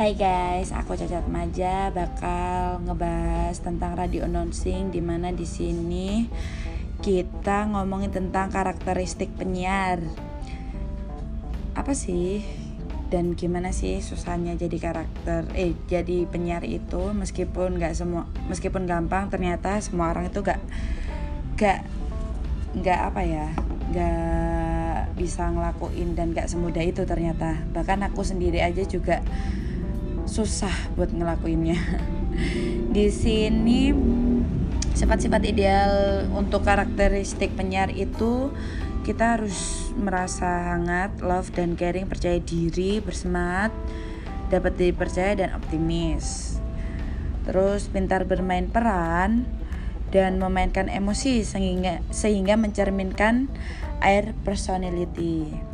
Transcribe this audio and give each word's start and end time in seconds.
Hai 0.00 0.16
guys, 0.16 0.72
aku 0.72 0.96
Cacat 0.96 1.28
Maja 1.28 1.92
bakal 1.92 2.80
ngebahas 2.88 3.52
tentang 3.60 3.92
radio 3.92 4.24
announcing 4.24 4.88
di 4.88 5.04
mana 5.04 5.28
di 5.28 5.44
sini 5.44 6.24
kita 7.04 7.68
ngomongin 7.68 8.08
tentang 8.08 8.48
karakteristik 8.48 9.28
penyiar. 9.36 10.00
Apa 11.76 11.92
sih 11.92 12.40
dan 13.12 13.36
gimana 13.36 13.76
sih 13.76 14.00
susahnya 14.00 14.56
jadi 14.56 14.72
karakter 14.80 15.52
eh 15.52 15.76
jadi 15.84 16.24
penyiar 16.24 16.64
itu 16.64 17.12
meskipun 17.12 17.76
nggak 17.76 17.92
semua 17.92 18.24
meskipun 18.48 18.88
gampang 18.88 19.28
ternyata 19.28 19.84
semua 19.84 20.16
orang 20.16 20.32
itu 20.32 20.40
gak 20.40 20.64
gak 21.60 21.84
nggak 22.72 23.00
apa 23.04 23.20
ya 23.20 23.52
nggak 23.92 25.12
bisa 25.20 25.52
ngelakuin 25.52 26.16
dan 26.16 26.32
gak 26.32 26.48
semudah 26.48 26.88
itu 26.88 27.04
ternyata 27.04 27.60
bahkan 27.76 28.00
aku 28.00 28.24
sendiri 28.24 28.64
aja 28.64 28.80
juga 28.88 29.20
susah 30.26 30.72
buat 30.96 31.12
ngelakuinnya. 31.12 31.78
Di 32.94 33.08
sini 33.12 33.94
sifat-sifat 34.96 35.42
ideal 35.46 36.26
untuk 36.34 36.66
karakteristik 36.66 37.54
penyiar 37.56 37.88
itu 37.94 38.52
kita 39.00 39.40
harus 39.40 39.88
merasa 39.96 40.76
hangat, 40.76 41.24
love 41.24 41.48
dan 41.56 41.72
caring, 41.72 42.04
percaya 42.04 42.36
diri, 42.36 43.00
bersemangat, 43.00 43.72
dapat 44.52 44.76
dipercaya 44.76 45.32
dan 45.40 45.56
optimis. 45.56 46.58
Terus 47.48 47.88
pintar 47.88 48.28
bermain 48.28 48.68
peran 48.68 49.48
dan 50.12 50.36
memainkan 50.36 50.90
emosi 50.90 51.46
sehingga 51.46 52.04
sehingga 52.12 52.58
mencerminkan 52.60 53.48
air 54.04 54.36
personality. 54.44 55.69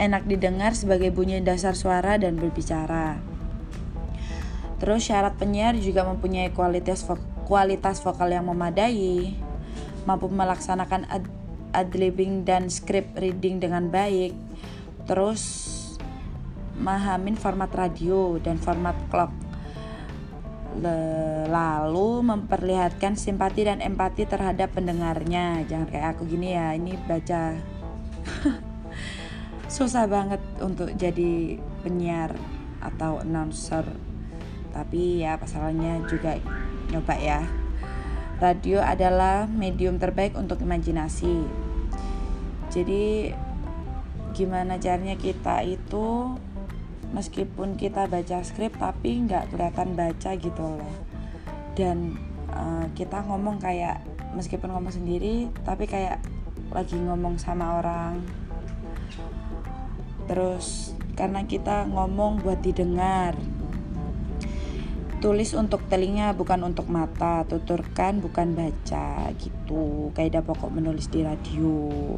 Enak 0.00 0.24
didengar 0.24 0.72
sebagai 0.72 1.12
bunyi 1.12 1.44
dasar 1.44 1.76
suara 1.76 2.16
dan 2.16 2.40
berbicara 2.40 3.20
Terus 4.80 5.12
syarat 5.12 5.36
penyiar 5.36 5.76
juga 5.76 6.08
mempunyai 6.08 6.48
kualitas 6.56 7.04
vo 7.04 7.20
kualitas 7.44 8.00
vokal 8.00 8.32
yang 8.32 8.48
memadai, 8.48 9.36
mampu 10.08 10.32
melaksanakan 10.32 11.04
ad 11.12 11.28
adlibbing 11.76 12.48
dan 12.48 12.72
script 12.72 13.12
reading 13.20 13.60
dengan 13.60 13.92
baik. 13.92 14.32
Terus 15.04 15.42
mahamin 16.80 17.36
format 17.36 17.68
radio 17.76 18.40
dan 18.40 18.56
format 18.56 18.96
clock. 19.12 19.36
Lalu 21.50 22.10
memperlihatkan 22.24 23.20
simpati 23.20 23.68
dan 23.68 23.84
empati 23.84 24.24
terhadap 24.24 24.72
pendengarnya. 24.72 25.60
Jangan 25.68 25.86
kayak 25.92 26.08
aku 26.16 26.24
gini 26.24 26.56
ya, 26.56 26.72
ini 26.72 26.96
baca 27.04 27.58
susah 29.70 30.10
banget 30.10 30.42
untuk 30.58 30.90
jadi 30.98 31.54
penyiar 31.86 32.34
atau 32.82 33.22
announcer. 33.22 33.86
Tapi 34.74 35.22
ya 35.22 35.38
pasalnya 35.38 36.02
juga 36.10 36.34
nyoba 36.90 37.14
ya. 37.14 37.40
Radio 38.42 38.82
adalah 38.82 39.46
medium 39.46 40.02
terbaik 40.02 40.34
untuk 40.34 40.58
imajinasi. 40.66 41.46
Jadi 42.66 43.30
gimana 44.34 44.78
caranya 44.82 45.14
kita 45.14 45.62
itu 45.62 46.34
meskipun 47.10 47.74
kita 47.74 48.06
baca 48.06 48.42
skrip 48.42 48.78
tapi 48.78 49.22
nggak 49.26 49.54
kelihatan 49.54 49.94
baca 49.94 50.30
gitu 50.34 50.64
loh. 50.66 50.94
Dan 51.78 52.18
uh, 52.50 52.90
kita 52.98 53.22
ngomong 53.22 53.62
kayak 53.62 54.02
meskipun 54.34 54.74
ngomong 54.74 54.94
sendiri 54.94 55.46
tapi 55.62 55.86
kayak 55.86 56.18
lagi 56.70 56.94
ngomong 56.98 57.38
sama 57.38 57.82
orang 57.82 58.22
terus 60.30 60.94
karena 61.18 61.42
kita 61.42 61.90
ngomong 61.90 62.46
buat 62.46 62.62
didengar. 62.62 63.34
Tulis 65.20 65.52
untuk 65.52 65.84
telinga 65.92 66.32
bukan 66.32 66.64
untuk 66.64 66.88
mata 66.88 67.44
tuturkan 67.44 68.24
bukan 68.24 68.56
baca 68.56 69.28
gitu. 69.36 70.14
Kaidah 70.16 70.40
pokok 70.40 70.72
menulis 70.72 71.12
di 71.12 71.20
radio. 71.20 72.16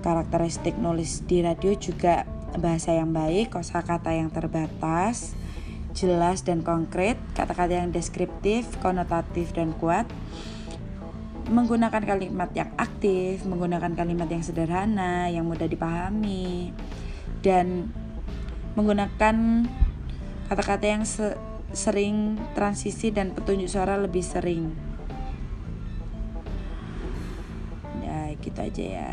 Karakteristik 0.00 0.80
nulis 0.80 1.28
di 1.28 1.44
radio 1.44 1.76
juga 1.76 2.24
bahasa 2.56 2.96
yang 2.96 3.12
baik 3.12 3.52
kosakata 3.52 4.16
yang 4.16 4.32
terbatas 4.32 5.36
jelas 5.92 6.46
dan 6.46 6.64
konkret 6.64 7.20
kata-kata 7.36 7.84
yang 7.84 7.92
deskriptif 7.92 8.64
konotatif 8.80 9.52
dan 9.52 9.76
kuat. 9.76 10.08
Menggunakan 11.52 12.00
kalimat 12.00 12.48
yang 12.56 12.72
aktif 12.80 13.44
menggunakan 13.44 13.92
kalimat 13.92 14.28
yang 14.28 14.40
sederhana 14.40 15.28
yang 15.28 15.44
mudah 15.44 15.68
dipahami 15.68 16.72
dan 17.42 17.90
menggunakan 18.74 19.66
kata-kata 20.48 20.84
yang 20.86 21.04
se 21.04 21.34
sering 21.68 22.40
transisi 22.56 23.12
dan 23.12 23.36
petunjuk 23.36 23.68
suara 23.68 24.00
lebih 24.00 24.24
sering. 24.24 24.72
Ya 28.00 28.32
gitu 28.40 28.56
aja 28.56 28.84
ya. 28.84 29.12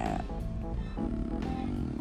Hmm, 0.95 1.99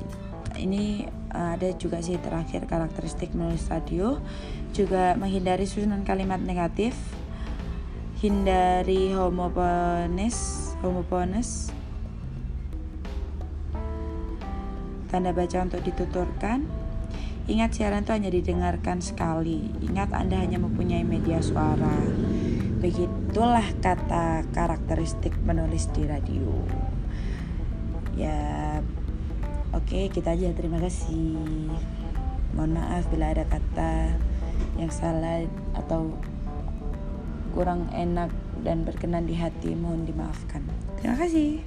ini 0.55 1.11
ada 1.35 1.75
juga 1.75 1.99
sih 1.99 2.15
terakhir 2.23 2.71
karakteristik 2.71 3.35
menulis 3.35 3.67
radio 3.67 4.23
juga 4.71 5.19
menghindari 5.19 5.67
susunan 5.67 6.07
kalimat 6.07 6.39
negatif 6.39 6.95
hindari 8.23 9.11
homopones 9.11 10.71
homopones 10.79 11.75
tanda 15.15 15.31
baca 15.31 15.63
untuk 15.63 15.79
dituturkan 15.87 16.67
Ingat 17.45 17.77
siaran 17.77 18.09
itu 18.09 18.13
hanya 18.17 18.31
didengarkan 18.33 19.05
sekali. 19.05 19.69
Ingat 19.85 20.17
Anda 20.17 20.41
hanya 20.41 20.57
mempunyai 20.57 21.05
media 21.05 21.45
suara. 21.45 21.93
Begitulah 22.81 23.69
kata 23.85 24.49
karakteristik 24.49 25.37
menulis 25.45 25.93
di 25.93 26.09
radio. 26.09 26.49
Ya, 28.17 28.81
oke 29.77 29.85
okay, 29.85 30.05
kita 30.09 30.33
aja. 30.33 30.57
Terima 30.57 30.81
kasih. 30.81 31.37
Mohon 32.57 32.81
maaf 32.81 33.05
bila 33.13 33.37
ada 33.37 33.45
kata 33.45 34.17
yang 34.81 34.89
salah 34.89 35.45
atau 35.77 36.17
kurang 37.53 37.93
enak 37.93 38.33
dan 38.65 38.89
berkenan 38.89 39.29
di 39.29 39.37
hati. 39.37 39.77
Mohon 39.77 40.09
dimaafkan. 40.09 40.65
Terima 40.97 41.21
kasih. 41.21 41.61